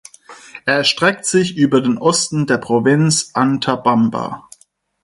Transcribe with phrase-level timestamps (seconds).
[0.65, 4.49] Er erstreckt sich über den Osten der Provinz Antabamba.